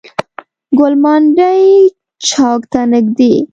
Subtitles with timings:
[0.77, 1.65] ګوالمنډۍ
[2.27, 3.33] چوک ته نزدې.